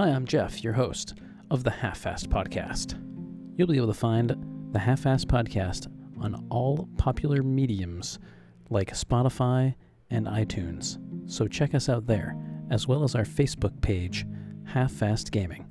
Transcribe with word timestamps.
Hi, 0.00 0.08
I'm 0.08 0.24
Jeff, 0.24 0.64
your 0.64 0.72
host 0.72 1.18
of 1.50 1.62
the 1.62 1.70
Half 1.70 1.98
Fast 1.98 2.30
Podcast. 2.30 2.98
You'll 3.58 3.68
be 3.68 3.76
able 3.76 3.88
to 3.88 3.92
find 3.92 4.34
the 4.72 4.78
Half 4.78 5.00
Fast 5.00 5.28
Podcast 5.28 5.88
on 6.18 6.46
all 6.48 6.88
popular 6.96 7.42
mediums 7.42 8.18
like 8.70 8.94
Spotify 8.94 9.74
and 10.08 10.26
iTunes, 10.26 10.96
so 11.30 11.46
check 11.46 11.74
us 11.74 11.90
out 11.90 12.06
there, 12.06 12.34
as 12.70 12.88
well 12.88 13.04
as 13.04 13.14
our 13.14 13.26
Facebook 13.26 13.78
page, 13.82 14.24
Half 14.64 14.90
Fast 14.90 15.32
Gaming. 15.32 15.66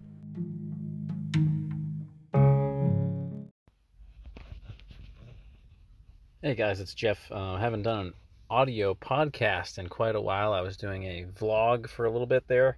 Hey 6.43 6.54
guys, 6.54 6.80
it's 6.80 6.93
Jeff. 6.93 7.32
Uh, 7.32 7.55
haven't 7.55 7.82
done 7.82 8.00
an 8.00 8.14
audio 8.52 8.93
podcast 8.93 9.80
in 9.80 9.88
quite 9.88 10.14
a 10.14 10.21
while. 10.21 10.53
I 10.53 10.61
was 10.61 10.77
doing 10.77 11.05
a 11.05 11.25
vlog 11.25 11.89
for 11.89 12.05
a 12.05 12.11
little 12.11 12.27
bit 12.27 12.48
there. 12.48 12.77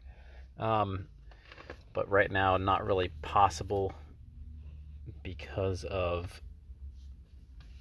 Um, 0.58 1.08
but 1.94 2.10
right 2.10 2.32
now 2.32 2.58
not 2.58 2.86
really 2.86 3.10
possible 3.22 3.94
because 5.24 5.84
of 5.86 6.42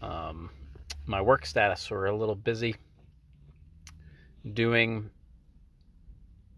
um, 0.03 0.51
my 1.07 1.21
work 1.21 1.47
status. 1.47 1.91
We're 1.91 2.07
a 2.07 2.17
little 2.17 2.35
busy 2.35 2.77
doing 4.53 5.11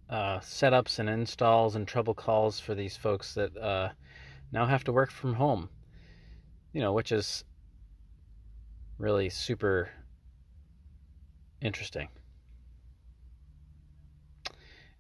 uh, 0.09 0.39
setups 0.39 0.99
and 0.99 1.09
installs 1.09 1.75
and 1.75 1.87
trouble 1.87 2.15
calls 2.15 2.61
for 2.61 2.75
these 2.75 2.97
folks 2.97 3.35
that 3.35 3.57
uh, 3.57 3.89
now 4.53 4.67
have 4.67 4.85
to 4.85 4.93
work 4.93 5.11
from 5.11 5.35
home. 5.35 5.69
You 6.73 6.81
know, 6.81 6.93
which 6.93 7.13
is 7.13 7.45
really 8.99 9.29
super 9.29 9.91
interesting. 11.61 12.09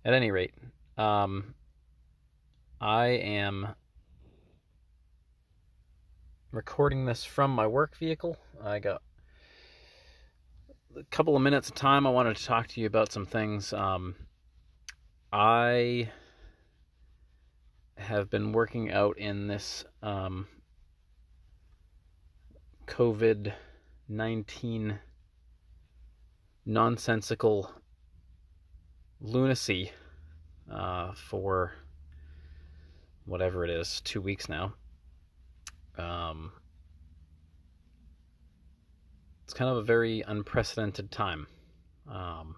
At 0.04 0.14
any 0.14 0.30
rate, 0.30 0.54
um, 0.98 1.54
I 2.82 3.10
am 3.10 3.68
recording 6.50 7.04
this 7.04 7.22
from 7.22 7.52
my 7.52 7.64
work 7.64 7.96
vehicle. 7.96 8.36
I 8.60 8.80
got 8.80 9.02
a 10.96 11.04
couple 11.04 11.36
of 11.36 11.42
minutes 11.42 11.68
of 11.68 11.76
time. 11.76 12.08
I 12.08 12.10
wanted 12.10 12.34
to 12.34 12.44
talk 12.44 12.66
to 12.66 12.80
you 12.80 12.88
about 12.88 13.12
some 13.12 13.24
things. 13.24 13.72
Um, 13.72 14.16
I 15.32 16.10
have 17.98 18.28
been 18.28 18.50
working 18.50 18.90
out 18.90 19.16
in 19.16 19.46
this 19.46 19.84
um, 20.02 20.48
COVID 22.88 23.52
19 24.08 24.98
nonsensical 26.66 27.70
lunacy 29.20 29.92
uh, 30.68 31.12
for 31.12 31.74
whatever 33.24 33.64
it 33.64 33.70
is, 33.70 34.00
two 34.02 34.20
weeks 34.20 34.48
now. 34.48 34.74
Um, 35.98 36.52
it's 39.44 39.54
kind 39.54 39.70
of 39.70 39.76
a 39.76 39.82
very 39.82 40.22
unprecedented 40.26 41.10
time. 41.10 41.46
Um, 42.10 42.56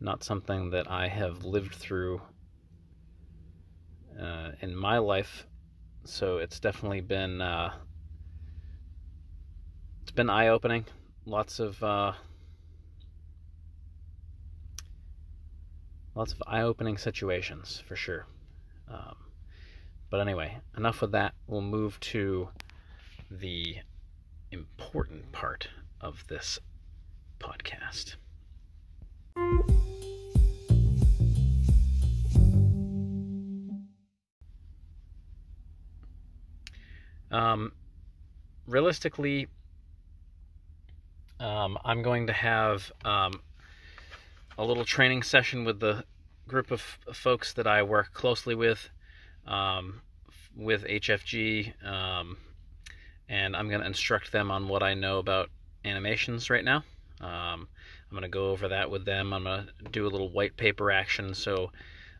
not 0.00 0.24
something 0.24 0.70
that 0.70 0.90
I 0.90 1.08
have 1.08 1.44
lived 1.44 1.74
through 1.74 2.22
uh, 4.20 4.52
in 4.60 4.74
my 4.74 4.98
life, 4.98 5.46
so 6.04 6.38
it's 6.38 6.60
definitely 6.60 7.00
been 7.00 7.40
uh, 7.40 7.72
it's 10.02 10.12
been 10.12 10.30
eye 10.30 10.48
opening. 10.48 10.84
Lots 11.24 11.60
of 11.60 11.82
uh, 11.82 12.12
lots 16.14 16.32
of 16.32 16.42
eye 16.46 16.62
opening 16.62 16.98
situations 16.98 17.82
for 17.86 17.96
sure. 17.96 18.26
Um, 18.88 19.16
but 20.12 20.20
anyway, 20.20 20.58
enough 20.76 21.00
of 21.00 21.10
that. 21.12 21.32
We'll 21.46 21.62
move 21.62 21.98
to 22.00 22.50
the 23.30 23.78
important 24.50 25.32
part 25.32 25.68
of 26.02 26.26
this 26.28 26.58
podcast. 27.40 28.16
Um, 37.30 37.72
realistically, 38.66 39.48
um, 41.40 41.78
I'm 41.86 42.02
going 42.02 42.26
to 42.26 42.34
have 42.34 42.92
um, 43.06 43.40
a 44.58 44.64
little 44.66 44.84
training 44.84 45.22
session 45.22 45.64
with 45.64 45.80
the 45.80 46.04
group 46.46 46.70
of 46.70 46.82
folks 47.14 47.54
that 47.54 47.66
I 47.66 47.82
work 47.82 48.12
closely 48.12 48.54
with 48.54 48.90
um, 49.46 50.00
with 50.56 50.84
HFG, 50.84 51.72
um, 51.86 52.36
and 53.28 53.56
I'm 53.56 53.68
going 53.68 53.80
to 53.80 53.86
instruct 53.86 54.32
them 54.32 54.50
on 54.50 54.68
what 54.68 54.82
I 54.82 54.94
know 54.94 55.18
about 55.18 55.50
animations 55.84 56.50
right 56.50 56.64
now. 56.64 56.84
Um, 57.20 57.68
I'm 58.12 58.18
going 58.18 58.22
to 58.22 58.28
go 58.28 58.50
over 58.50 58.68
that 58.68 58.90
with 58.90 59.04
them. 59.04 59.32
I'm 59.32 59.44
going 59.44 59.66
to 59.66 59.90
do 59.90 60.06
a 60.06 60.10
little 60.10 60.28
white 60.28 60.56
paper 60.56 60.90
action 60.90 61.34
so 61.34 61.72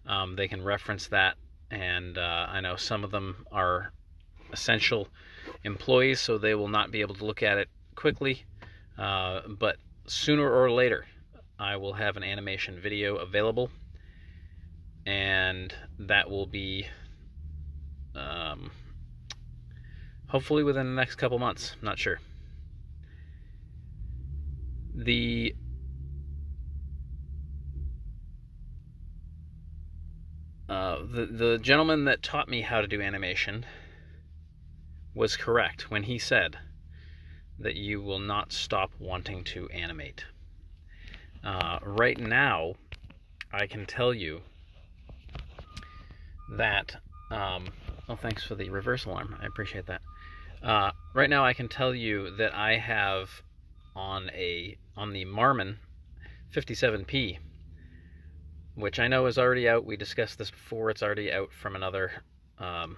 um, 0.07 0.37
they 0.37 0.49
can 0.49 0.63
reference 0.63 1.09
that. 1.09 1.37
And 1.71 2.19
uh, 2.19 2.47
I 2.49 2.61
know 2.61 2.77
some 2.77 3.05
of 3.05 3.11
them 3.11 3.47
are 3.51 3.93
essential 4.53 5.09
employees, 5.65 6.21
so 6.21 6.39
they 6.39 6.55
will 6.55 6.69
not 6.69 6.91
be 6.91 7.01
able 7.01 7.15
to 7.17 7.25
look 7.25 7.43
at 7.43 7.59
it 7.59 7.69
quickly. 7.95 8.45
Uh, 8.99 9.41
but 9.49 9.77
sooner 10.07 10.51
or 10.51 10.71
later, 10.71 11.07
I 11.59 11.77
will 11.77 11.95
have 11.95 12.17
an 12.17 12.25
animation 12.25 12.79
video 12.81 13.17
available, 13.17 13.71
and 15.07 15.75
that 15.99 16.31
will 16.31 16.47
be 16.47 16.87
um, 18.15 18.71
hopefully 20.29 20.63
within 20.63 20.87
the 20.87 21.01
next 21.01 21.17
couple 21.17 21.39
months. 21.39 21.77
Not 21.83 21.99
sure. 21.99 22.21
The 24.95 25.55
uh, 30.69 30.99
the 31.11 31.27
the 31.27 31.59
gentleman 31.59 32.05
that 32.05 32.23
taught 32.23 32.49
me 32.49 32.61
how 32.61 32.81
to 32.81 32.87
do 32.87 33.01
animation 33.01 33.65
was 35.15 35.37
correct 35.37 35.91
when 35.91 36.05
he 36.05 36.19
said 36.19 36.59
that 37.59 37.77
you 37.77 38.01
will 38.01 38.19
not 38.19 38.53
stop 38.53 38.91
wanting 38.99 39.45
to 39.45 39.69
animate. 39.69 40.25
Uh, 41.45 41.79
right 41.83 42.19
now, 42.19 42.75
I 43.53 43.67
can 43.67 43.87
tell 43.87 44.15
you 44.15 44.43
that 46.57 46.97
um, 47.31 47.67
well, 48.09 48.17
thanks 48.17 48.45
for 48.45 48.55
the 48.55 48.71
reverse 48.71 49.05
alarm. 49.05 49.37
I 49.41 49.47
appreciate 49.47 49.87
that. 49.87 50.03
Uh, 50.63 50.93
right 51.15 51.31
now, 51.31 51.45
I 51.45 51.53
can 51.53 51.69
tell 51.69 51.95
you 51.95 52.31
that 52.37 52.55
I 52.55 52.77
have 52.77 53.43
on 53.95 54.31
a 54.31 54.77
on 54.97 55.13
the 55.13 55.25
Marmon 55.25 55.77
57p, 56.55 57.39
which 58.75 58.99
I 58.99 59.09
know 59.09 59.27
is 59.27 59.39
already 59.39 59.69
out. 59.69 59.85
We 59.85 59.97
discussed 59.97 60.39
this 60.39 60.51
before. 60.51 60.91
It's 60.91 61.03
already 61.03 61.33
out 61.33 61.53
from 61.53 61.77
another 61.77 62.13
um, 62.59 62.97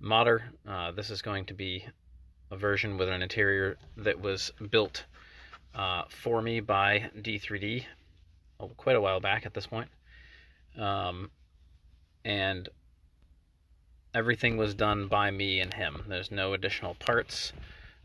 modder. 0.00 0.44
Uh, 0.68 0.92
this 0.92 1.10
is 1.10 1.22
going 1.22 1.46
to 1.46 1.54
be 1.54 1.86
a 2.50 2.56
version 2.56 2.98
with 2.98 3.08
an 3.08 3.22
interior 3.22 3.76
that 3.96 4.20
was 4.20 4.52
built 4.70 5.04
uh, 5.74 6.04
for 6.08 6.42
me 6.42 6.60
by 6.60 7.10
D3D 7.16 7.84
oh, 8.60 8.70
quite 8.76 8.96
a 8.96 9.00
while 9.00 9.20
back 9.20 9.46
at 9.46 9.54
this 9.54 9.66
point. 9.66 9.88
Um, 10.78 11.30
and 12.24 12.68
everything 14.16 14.56
was 14.56 14.74
done 14.74 15.08
by 15.08 15.30
me 15.30 15.60
and 15.60 15.74
him. 15.74 16.02
There's 16.08 16.30
no 16.30 16.54
additional 16.54 16.94
parts, 16.94 17.52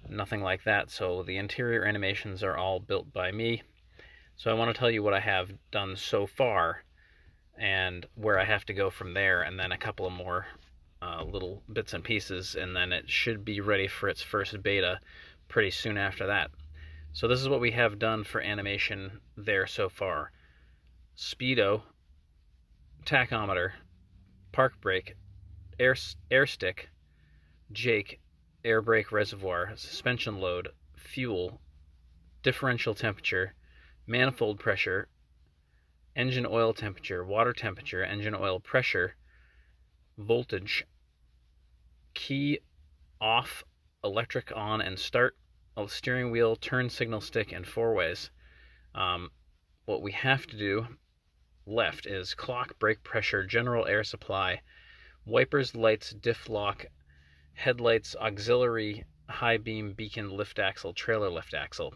nothing 0.09 0.41
like 0.41 0.65
that. 0.65 0.91
So 0.91 1.23
the 1.23 1.37
interior 1.37 1.85
animations 1.85 2.43
are 2.43 2.57
all 2.57 2.81
built 2.81 3.13
by 3.13 3.31
me. 3.31 3.63
So 4.35 4.51
I 4.51 4.55
want 4.55 4.73
to 4.73 4.77
tell 4.77 4.91
you 4.91 5.01
what 5.01 5.13
I 5.13 5.21
have 5.21 5.53
done 5.71 5.95
so 5.95 6.27
far 6.27 6.83
and 7.57 8.05
where 8.15 8.37
I 8.37 8.43
have 8.43 8.65
to 8.65 8.73
go 8.73 8.89
from 8.89 9.13
there, 9.13 9.43
and 9.43 9.57
then 9.57 9.71
a 9.71 9.77
couple 9.77 10.05
of 10.05 10.11
more 10.11 10.47
uh, 11.01 11.23
little 11.23 11.63
bits 11.71 11.93
and 11.93 12.03
pieces, 12.03 12.55
and 12.55 12.75
then 12.75 12.91
it 12.91 13.09
should 13.09 13.45
be 13.45 13.61
ready 13.61 13.87
for 13.87 14.09
its 14.09 14.21
first 14.21 14.61
beta 14.61 14.99
pretty 15.47 15.71
soon 15.71 15.97
after 15.97 16.27
that. 16.27 16.51
So 17.13 17.27
this 17.27 17.39
is 17.39 17.47
what 17.47 17.61
we 17.61 17.71
have 17.71 17.99
done 17.99 18.23
for 18.25 18.41
animation 18.41 19.21
there 19.37 19.67
so 19.67 19.87
far. 19.87 20.31
Speedo, 21.15 21.83
tachometer, 23.05 23.71
park 24.51 24.73
brake, 24.81 25.15
air, 25.79 25.95
air 26.29 26.45
stick, 26.45 26.89
Jake, 27.71 28.19
air 28.63 28.81
brake 28.81 29.11
reservoir, 29.11 29.71
suspension 29.75 30.39
load, 30.39 30.69
fuel, 30.95 31.59
differential 32.43 32.93
temperature, 32.93 33.53
manifold 34.05 34.59
pressure, 34.59 35.07
engine 36.15 36.45
oil 36.45 36.73
temperature, 36.73 37.23
water 37.23 37.53
temperature, 37.53 38.03
engine 38.03 38.35
oil 38.35 38.59
pressure, 38.59 39.15
voltage, 40.17 40.85
key 42.13 42.59
off, 43.19 43.63
electric 44.03 44.51
on 44.55 44.81
and 44.81 44.99
start, 44.99 45.37
steering 45.87 46.31
wheel, 46.31 46.55
turn 46.55 46.89
signal 46.89 47.21
stick, 47.21 47.51
and 47.51 47.65
four 47.65 47.93
ways. 47.93 48.29
Um, 48.93 49.31
what 49.85 50.01
we 50.01 50.11
have 50.11 50.45
to 50.47 50.57
do 50.57 50.87
left 51.65 52.05
is 52.05 52.33
clock, 52.33 52.77
brake 52.79 53.03
pressure, 53.03 53.45
general 53.45 53.87
air 53.87 54.03
supply, 54.03 54.61
wipers, 55.25 55.75
lights, 55.75 56.11
diff 56.11 56.49
lock, 56.49 56.85
headlights, 57.53 58.15
auxiliary, 58.15 59.05
high 59.29 59.57
beam, 59.57 59.93
beacon, 59.93 60.29
lift 60.29 60.59
axle, 60.59 60.93
trailer 60.93 61.29
lift 61.29 61.53
axle. 61.53 61.93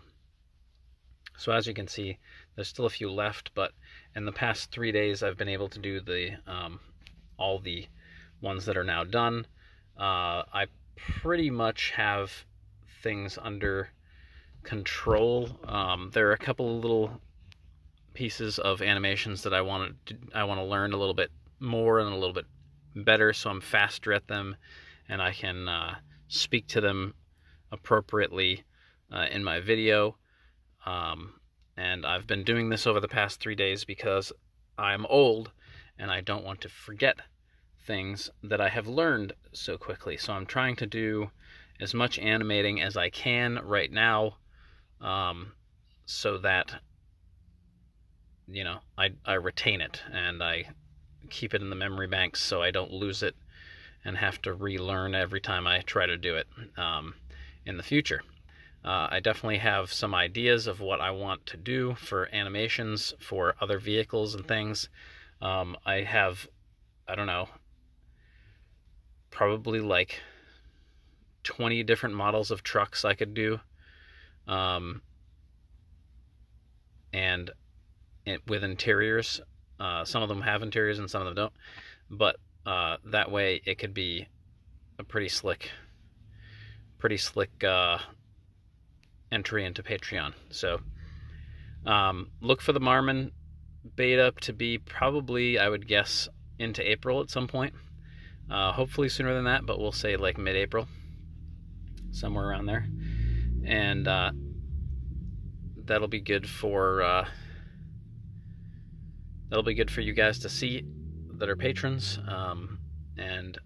So 1.38 1.52
as 1.52 1.68
you 1.68 1.74
can 1.74 1.88
see, 1.88 2.18
there's 2.56 2.68
still 2.68 2.86
a 2.86 2.90
few 2.90 3.12
left, 3.12 3.52
but 3.54 3.74
in 4.16 4.26
the 4.26 4.32
past 4.32 4.72
three 4.72 4.92
days, 4.92 5.22
I've 5.22 5.38
been 5.38 5.50
able 5.50 5.70
to 5.70 5.80
do 5.80 6.00
the 6.00 6.38
um, 6.48 6.80
all 7.38 7.60
the 7.60 7.88
ones 8.42 8.66
that 8.66 8.78
are 8.78 8.84
now 8.84 9.04
done. 9.04 9.46
Uh, 9.98 10.44
I 10.54 10.68
pretty 10.96 11.50
much 11.50 11.92
have 11.92 12.32
things 13.04 13.38
under 13.42 13.90
control. 14.64 15.60
Um, 15.66 16.10
there 16.14 16.30
are 16.30 16.34
a 16.34 16.38
couple 16.38 16.78
of 16.78 16.82
little 16.82 17.22
pieces 18.14 18.58
of 18.60 18.82
animations 18.82 19.44
that 19.44 19.54
I 19.54 19.62
want 19.62 20.06
to 20.06 20.16
I 20.34 20.46
want 20.46 20.60
to 20.60 20.66
learn 20.66 20.94
a 20.94 20.98
little 20.98 21.14
bit 21.14 21.32
more 21.60 22.00
and 22.00 22.10
a 22.10 22.16
little 22.16 22.34
bit 22.34 22.46
better, 22.96 23.34
so 23.34 23.50
I'm 23.50 23.62
faster 23.62 24.14
at 24.14 24.28
them, 24.28 24.56
and 25.10 25.22
I 25.22 25.32
can 25.32 25.68
uh, 25.68 25.96
speak 26.28 26.68
to 26.68 26.82
them 26.82 27.14
appropriately 27.72 28.64
uh, 29.12 29.28
in 29.32 29.44
my 29.44 29.60
video. 29.60 30.18
Um, 30.86 31.40
and 31.78 32.06
I've 32.06 32.28
been 32.28 32.44
doing 32.44 32.70
this 32.70 32.88
over 32.88 33.00
the 33.00 33.08
past 33.08 33.40
three 33.40 33.56
days 33.56 33.84
because 33.84 34.32
I'm 34.78 35.06
old 35.08 35.52
and 35.98 36.12
I 36.12 36.22
don't 36.22 36.44
want 36.44 36.62
to 36.62 36.70
forget 36.70 37.18
things 37.86 38.30
that 38.44 38.62
I 38.62 38.70
have 38.70 38.88
learned 38.88 39.34
so 39.54 39.78
quickly. 39.78 40.18
So 40.18 40.34
I'm 40.34 40.46
trying 40.46 40.76
to 40.78 40.86
do 40.86 41.32
as 41.80 41.94
much 41.94 42.18
animating 42.20 42.82
as 42.82 42.98
I 42.98 43.10
can 43.10 43.60
right 43.64 43.92
now 43.92 44.38
um, 45.02 45.54
so 46.06 46.38
that 46.40 46.82
you 48.48 48.64
know 48.64 48.80
I, 48.98 49.12
I 49.26 49.34
retain 49.34 49.82
it 49.82 50.02
and 50.12 50.42
I 50.42 50.70
keep 51.30 51.54
it 51.54 51.62
in 51.62 51.70
the 51.70 51.76
memory 51.76 52.08
banks 52.08 52.42
so 52.42 52.62
I 52.62 52.72
don't 52.72 52.92
lose 52.92 53.24
it 53.24 53.36
and 54.04 54.18
have 54.18 54.42
to 54.44 54.54
relearn 54.54 55.16
every 55.16 55.42
time 55.42 55.66
I 55.66 55.80
try 55.82 56.06
to 56.06 56.18
do 56.18 56.36
it 56.36 56.48
um, 56.78 57.16
in 57.66 57.78
the 57.78 57.84
future. 57.84 58.22
Uh, 58.84 59.08
I 59.10 59.20
definitely 59.20 59.58
have 59.58 59.92
some 59.92 60.14
ideas 60.14 60.68
of 60.68 60.80
what 60.80 61.02
I 61.02 61.10
want 61.10 61.48
to 61.48 61.58
do 61.58 61.96
for 61.96 62.30
animations 62.34 63.16
for 63.20 63.56
other 63.60 63.80
vehicles 63.80 64.36
and 64.36 64.48
things. 64.48 64.90
Um, 65.42 65.76
I 65.86 66.02
have, 66.02 66.48
I 67.08 67.16
don't 67.16 67.26
know, 67.26 67.50
probably 69.32 69.80
like 69.80 70.22
20 71.44 71.82
different 71.84 72.16
models 72.16 72.52
of 72.52 72.62
trucks 72.62 73.04
I 73.04 73.16
could 73.16 73.34
do. 73.34 73.60
Um, 74.48 75.02
and 77.12 77.50
it, 78.26 78.42
with 78.48 78.64
interiors, 78.64 79.42
uh, 79.80 80.06
some 80.06 80.24
of 80.24 80.30
them 80.30 80.42
have 80.42 80.64
interiors 80.64 81.00
and 81.00 81.10
some 81.10 81.22
of 81.22 81.28
them 81.28 81.36
don't. 81.36 81.54
But 82.10 82.38
uh, 82.66 82.98
that 83.06 83.32
way 83.32 83.62
it 83.66 83.78
could 83.78 83.94
be 83.94 84.28
a 84.98 85.04
pretty 85.04 85.30
slick, 85.30 85.72
pretty 86.98 87.18
slick 87.18 87.64
uh, 87.64 87.98
entry 89.32 89.66
into 89.66 89.84
Patreon. 89.84 90.34
So 90.50 90.80
um, 91.86 92.30
look 92.42 92.62
for 92.62 92.74
the 92.74 92.80
Marmon 92.80 93.32
beta 93.96 94.34
to 94.42 94.54
be 94.54 94.78
probably, 94.78 95.60
I 95.60 95.70
would 95.70 95.88
guess, 95.88 96.28
into 96.58 96.90
April 96.90 97.22
at 97.22 97.30
some 97.30 97.48
point. 97.48 97.74
Uh, 98.50 98.72
hopefully 98.72 99.10
sooner 99.10 99.34
than 99.34 99.46
that, 99.46 99.66
but 99.66 99.80
we'll 99.80 99.92
say 99.92 100.18
like 100.18 100.38
mid-April, 100.38 100.88
somewhere 102.12 102.48
around 102.48 102.68
there, 102.68 102.88
and 103.66 104.08
uh, 104.08 104.32
that'll 105.86 106.08
be 106.08 106.22
good 106.22 106.48
for 106.48 107.02
that'll 109.50 109.64
be 109.64 109.74
good 109.74 109.92
for 109.92 110.02
you 110.02 110.14
guys 110.14 110.40
to 110.40 110.50
see 110.50 110.84
that 111.38 111.50
are 111.50 111.56
patrons, 111.56 112.20
um, 112.28 112.80
and 113.18 113.58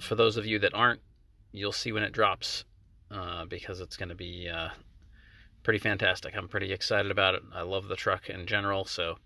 for 0.00 0.14
those 0.14 0.36
of 0.36 0.46
you 0.46 0.58
that 0.58 0.74
aren't, 0.74 1.00
you'll 1.52 1.72
see 1.72 1.92
when 1.92 2.02
it 2.02 2.12
drops 2.12 2.64
uh, 3.10 3.44
because 3.46 3.80
it's 3.80 3.96
going 3.96 4.08
to 4.08 4.14
be 4.14 4.48
uh, 4.48 4.68
pretty 5.62 5.78
fantastic. 5.78 6.34
I'm 6.36 6.48
pretty 6.48 6.72
excited 6.72 7.10
about 7.10 7.34
it. 7.34 7.42
I 7.54 7.62
love 7.62 7.88
the 7.88 7.96
truck 7.96 8.28
in 8.28 8.46
general, 8.46 8.84
so 8.84 9.16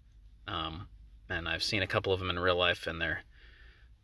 um, 0.47 0.89
and 1.29 1.49
I've 1.49 1.63
seen 1.63 1.83
a 1.83 1.87
couple 1.87 2.13
of 2.13 2.19
them 2.19 2.31
in 2.31 2.39
real 2.39 2.57
life, 2.57 2.87
and 2.87 3.01
they're 3.01 3.21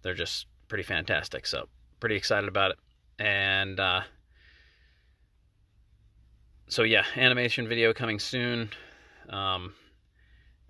they're 0.03 0.15
just 0.15 0.47
pretty 0.69 0.85
fantastic. 0.85 1.47
So 1.47 1.69
pretty 2.01 2.17
excited 2.17 2.49
about 2.49 2.73
it, 2.73 2.79
and 3.19 3.79
uh, 3.81 4.03
so 6.69 6.83
yeah, 6.83 7.05
animation 7.17 7.69
video 7.69 7.93
coming 7.93 8.19
soon. 8.19 8.71
Um, 9.29 9.75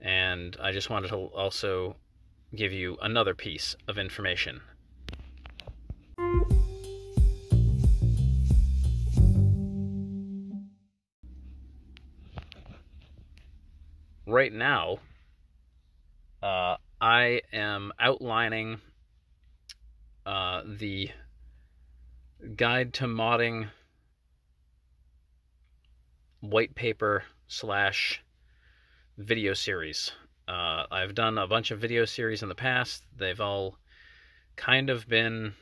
and 0.01 0.57
I 0.61 0.73
just 0.73 0.91
wanted 0.91 1.09
to 1.09 1.17
also 1.17 1.97
give 2.55 2.73
you 2.73 2.97
another 3.03 3.35
piece 3.35 3.77
of 3.89 3.99
information. 3.99 4.61
Right 14.27 14.53
now, 14.53 14.99
uh, 16.43 16.77
I 17.01 17.43
am 17.53 17.93
outlining 18.01 18.81
uh, 20.25 20.63
the 20.67 21.11
guide 22.57 22.93
to 22.95 23.05
modding 23.05 23.69
white 26.41 26.75
paper 26.75 27.25
slash 27.47 28.23
video 29.19 29.55
series. 29.55 30.13
Uh, 30.47 30.85
I've 30.91 31.15
done 31.15 31.39
a 31.39 31.47
bunch 31.47 31.71
of 31.71 31.81
video 31.81 32.05
series 32.05 32.43
in 32.43 32.49
the 32.49 32.55
past. 32.55 33.05
They've 33.17 33.41
all 33.41 33.79
kind 34.57 34.91
of 34.91 35.09
been 35.09 35.55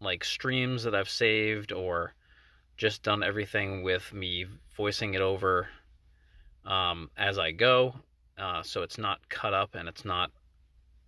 like 0.00 0.24
streams 0.24 0.82
that 0.82 0.94
I've 0.94 1.08
saved 1.08 1.72
or 1.72 2.14
just 2.76 3.02
done 3.02 3.22
everything 3.22 3.82
with 3.82 4.12
me 4.12 4.46
voicing 4.76 5.14
it 5.14 5.20
over 5.20 5.68
um, 6.64 7.10
as 7.16 7.38
I 7.38 7.52
go, 7.52 7.94
uh, 8.38 8.62
so 8.62 8.82
it's 8.82 8.98
not 8.98 9.28
cut 9.28 9.54
up 9.54 9.74
and 9.74 9.88
it's 9.88 10.04
not 10.04 10.30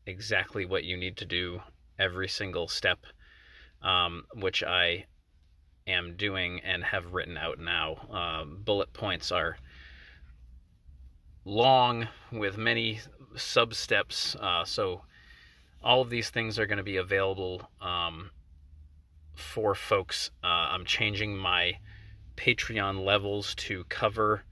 exactly 0.06 0.65
what 0.65 0.85
you 0.85 0.97
need 0.97 1.17
to 1.19 1.25
do 1.25 1.61
every 1.99 2.29
single 2.29 2.69
step, 2.69 2.99
um, 3.82 4.25
which 4.35 4.62
I 4.62 5.06
am 5.87 6.17
doing 6.17 6.61
and 6.61 6.85
have 6.85 7.15
written 7.15 7.37
out 7.37 7.59
now. 7.59 7.94
Uh, 8.12 8.44
bullet 8.44 8.93
points 8.93 9.32
are 9.32 9.56
long 11.44 12.08
with 12.32 12.56
many 12.56 13.01
sub 13.36 13.74
steps, 13.74 14.36
uh, 14.36 14.65
so 14.65 15.03
all 15.82 16.01
of 16.01 16.10
these 16.10 16.31
things 16.31 16.58
are 16.58 16.67
going 16.67 16.79
to 16.79 16.84
be 16.84 16.96
available 16.96 17.69
um, 17.81 18.31
for 19.34 19.74
folks. 19.74 20.31
Uh, 20.43 20.46
I'm 20.46 20.84
changing 20.84 21.36
my 21.36 21.79
Patreon 22.36 23.05
levels 23.05 23.55
to 23.56 23.84
cover 23.84 24.43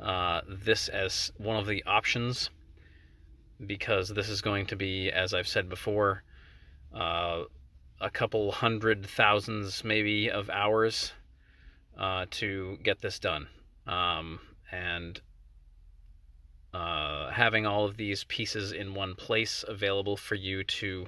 uh, 0.00 0.40
this 0.48 0.88
as 0.88 1.32
one 1.38 1.56
of 1.56 1.66
the 1.66 1.84
options 1.84 2.50
because 3.64 4.08
this 4.08 4.28
is 4.28 4.42
going 4.42 4.66
to 4.66 4.76
be, 4.76 5.10
as 5.10 5.32
I've 5.32 5.48
said 5.48 5.68
before, 5.68 6.24
uh, 6.94 7.44
a 8.00 8.10
couple 8.10 8.50
hundred 8.52 9.06
thousands 9.06 9.84
maybe 9.84 10.30
of 10.30 10.50
hours 10.50 11.12
uh, 11.98 12.26
to 12.32 12.78
get 12.82 13.00
this 13.00 13.18
done. 13.18 13.46
Um, 13.86 14.40
and 14.72 15.20
uh, 16.74 17.30
having 17.30 17.66
all 17.66 17.84
of 17.84 17.96
these 17.96 18.24
pieces 18.24 18.72
in 18.72 18.94
one 18.94 19.14
place 19.14 19.64
available 19.66 20.16
for 20.16 20.34
you 20.34 20.64
to 20.64 21.06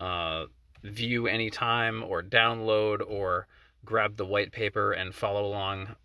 uh, 0.00 0.44
view 0.82 1.26
anytime 1.26 2.02
or 2.02 2.22
download 2.22 3.00
or 3.08 3.46
grab 3.84 4.16
the 4.16 4.26
white 4.26 4.52
paper 4.52 4.92
and 4.92 5.14
follow 5.14 5.46
along 5.46 5.96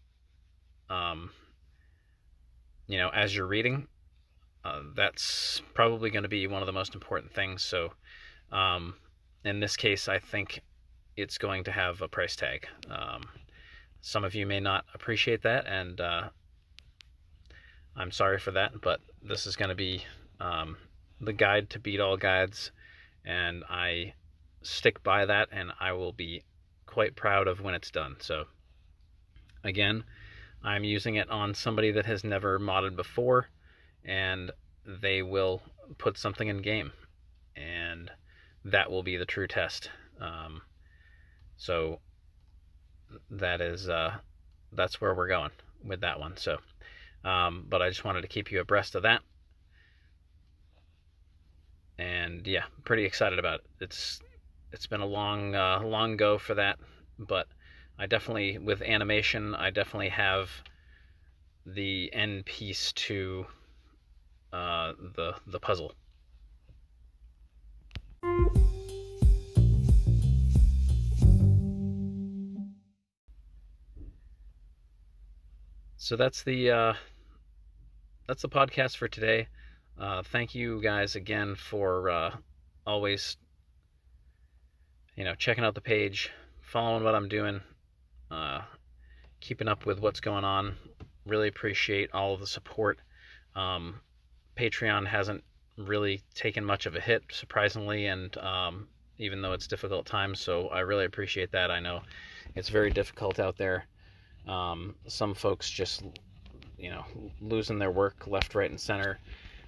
um, 0.91 1.31
you 2.87 2.97
know, 2.97 3.09
as 3.09 3.33
you're 3.33 3.47
reading, 3.47 3.87
uh, 4.65 4.81
that's 4.95 5.61
probably 5.73 6.09
going 6.09 6.23
to 6.23 6.29
be 6.29 6.45
one 6.47 6.61
of 6.61 6.65
the 6.65 6.73
most 6.73 6.93
important 6.93 7.31
things. 7.31 7.63
So, 7.63 7.93
um, 8.51 8.95
in 9.45 9.61
this 9.61 9.77
case, 9.77 10.09
I 10.09 10.19
think 10.19 10.61
it's 11.15 11.37
going 11.37 11.63
to 11.63 11.71
have 11.71 12.01
a 12.01 12.09
price 12.09 12.35
tag. 12.35 12.67
Um, 12.89 13.23
some 14.01 14.25
of 14.25 14.35
you 14.35 14.45
may 14.45 14.59
not 14.59 14.83
appreciate 14.93 15.41
that, 15.43 15.65
and 15.67 16.01
uh, 16.01 16.29
I'm 17.95 18.11
sorry 18.11 18.39
for 18.39 18.51
that, 18.51 18.81
but 18.81 19.01
this 19.21 19.45
is 19.45 19.55
going 19.55 19.69
to 19.69 19.75
be 19.75 20.03
um, 20.39 20.77
the 21.19 21.33
guide 21.33 21.69
to 21.71 21.79
beat 21.79 21.99
all 21.99 22.17
guides, 22.17 22.71
and 23.25 23.63
I 23.69 24.13
stick 24.61 25.03
by 25.03 25.25
that, 25.25 25.49
and 25.51 25.71
I 25.79 25.91
will 25.93 26.13
be 26.13 26.43
quite 26.85 27.15
proud 27.15 27.47
of 27.47 27.61
when 27.61 27.73
it's 27.73 27.91
done. 27.91 28.15
So, 28.19 28.45
again, 29.63 30.03
I'm 30.63 30.83
using 30.83 31.15
it 31.15 31.29
on 31.29 31.53
somebody 31.53 31.91
that 31.91 32.05
has 32.05 32.23
never 32.23 32.59
modded 32.59 32.95
before, 32.95 33.47
and 34.05 34.51
they 34.85 35.21
will 35.21 35.61
put 35.97 36.17
something 36.17 36.47
in 36.47 36.61
game, 36.61 36.91
and 37.55 38.11
that 38.65 38.91
will 38.91 39.03
be 39.03 39.17
the 39.17 39.25
true 39.25 39.47
test. 39.47 39.89
Um, 40.19 40.61
so 41.57 41.99
that 43.29 43.61
is 43.61 43.89
uh, 43.89 44.15
that's 44.71 45.01
where 45.01 45.13
we're 45.13 45.27
going 45.27 45.51
with 45.83 46.01
that 46.01 46.19
one. 46.19 46.37
So 46.37 46.57
Um, 47.23 47.65
but 47.69 47.81
I 47.81 47.89
just 47.89 48.03
wanted 48.03 48.21
to 48.21 48.27
keep 48.27 48.51
you 48.51 48.59
abreast 48.61 48.95
of 48.95 49.03
that. 49.03 49.21
And 51.97 52.45
yeah, 52.47 52.63
pretty 52.83 53.05
excited 53.05 53.37
about 53.37 53.59
it. 53.59 53.65
It's 53.79 54.21
it's 54.71 54.87
been 54.87 55.01
a 55.01 55.05
long 55.05 55.53
uh, 55.53 55.81
long 55.83 56.17
go 56.17 56.37
for 56.37 56.55
that, 56.55 56.79
but 57.19 57.47
I 57.99 58.07
definitely 58.07 58.57
with 58.57 58.81
animation 58.81 59.53
I 59.53 59.69
definitely 59.69 60.09
have 60.09 60.49
the 61.65 62.11
end 62.13 62.45
piece 62.45 62.91
to 62.93 63.45
uh, 64.51 64.93
the 65.15 65.35
the 65.45 65.59
puzzle. 65.59 65.93
So 75.97 76.15
that's 76.15 76.43
the 76.43 76.71
uh, 76.71 76.93
that's 78.31 78.43
the 78.43 78.47
podcast 78.47 78.95
for 78.95 79.09
today. 79.09 79.45
Uh, 79.99 80.23
thank 80.23 80.55
you 80.55 80.81
guys 80.81 81.17
again 81.17 81.53
for 81.53 82.09
uh, 82.09 82.33
always 82.87 83.35
you 85.17 85.25
know 85.25 85.35
checking 85.35 85.65
out 85.65 85.75
the 85.75 85.81
page, 85.81 86.31
following 86.61 87.03
what 87.03 87.13
I'm 87.13 87.27
doing, 87.27 87.59
uh, 88.31 88.61
keeping 89.41 89.67
up 89.67 89.85
with 89.85 89.99
what's 89.99 90.21
going 90.21 90.45
on. 90.45 90.77
Really 91.25 91.49
appreciate 91.49 92.13
all 92.13 92.33
of 92.33 92.39
the 92.39 92.47
support. 92.47 92.99
Um, 93.53 93.99
Patreon 94.57 95.05
hasn't 95.07 95.43
really 95.75 96.21
taken 96.33 96.63
much 96.63 96.85
of 96.85 96.95
a 96.95 97.01
hit, 97.01 97.23
surprisingly, 97.31 98.05
and 98.05 98.37
um, 98.37 98.87
even 99.17 99.41
though 99.41 99.51
it's 99.51 99.67
difficult 99.67 100.05
times, 100.05 100.39
so 100.39 100.69
I 100.69 100.79
really 100.79 101.03
appreciate 101.03 101.51
that. 101.51 101.69
I 101.69 101.81
know 101.81 101.99
it's 102.55 102.69
very 102.69 102.91
difficult 102.91 103.39
out 103.39 103.57
there. 103.57 103.87
Um, 104.47 104.95
some 105.05 105.33
folks 105.33 105.69
just, 105.69 106.03
you 106.81 106.89
know, 106.89 107.05
losing 107.39 107.79
their 107.79 107.91
work 107.91 108.27
left, 108.27 108.55
right, 108.55 108.69
and 108.69 108.79
center. 108.79 109.19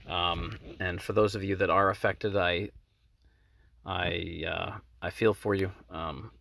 Um, 0.08 0.58
and 0.80 1.02
for 1.02 1.14
those 1.14 1.36
of 1.36 1.44
you 1.44 1.56
that 1.58 1.70
are 1.70 1.90
affected, 1.90 2.36
I, 2.36 2.70
I, 3.86 4.44
uh, 4.48 4.72
I 5.02 5.10
feel 5.12 5.34
for 5.34 5.54
you. 5.54 5.72
Um, 5.90 6.32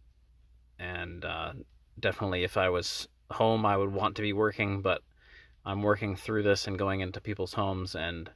and 0.78 1.24
uh, 1.24 1.52
definitely, 2.00 2.44
if 2.44 2.56
I 2.56 2.70
was 2.70 3.06
home, 3.30 3.66
I 3.66 3.76
would 3.76 3.92
want 3.92 4.16
to 4.16 4.22
be 4.22 4.32
working, 4.32 4.82
but 4.82 5.02
I'm 5.64 5.82
working 5.82 6.16
through 6.16 6.42
this 6.42 6.66
and 6.66 6.78
going 6.78 7.00
into 7.00 7.20
people's 7.20 7.52
homes, 7.52 7.94
and 7.94 8.30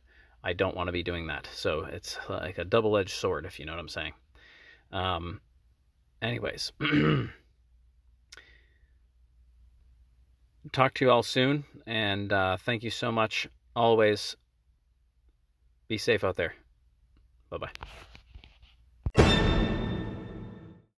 I 0.44 0.52
don't 0.52 0.76
want 0.76 0.88
to 0.88 0.92
be 0.92 1.02
doing 1.02 1.26
that. 1.26 1.48
So 1.52 1.84
it's 1.84 2.18
like 2.28 2.58
a 2.58 2.64
double 2.64 2.96
edged 2.96 3.14
sword, 3.14 3.46
if 3.46 3.58
you 3.58 3.66
know 3.66 3.72
what 3.72 3.80
I'm 3.80 3.88
saying. 3.88 4.12
Um, 4.92 5.40
anyways, 6.22 6.72
talk 10.72 10.94
to 10.94 11.04
you 11.04 11.10
all 11.10 11.22
soon, 11.22 11.64
and 11.86 12.32
uh, 12.32 12.56
thank 12.56 12.82
you 12.82 12.90
so 12.90 13.12
much. 13.12 13.48
Always 13.74 14.36
be 15.88 15.98
safe 15.98 16.24
out 16.24 16.36
there. 16.36 16.54
Bye 17.50 17.58
bye. 17.58 17.70